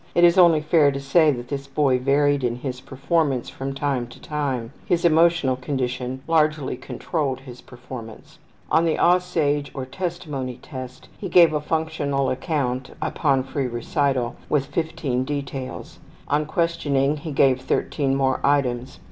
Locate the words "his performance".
2.55-3.51, 7.41-8.39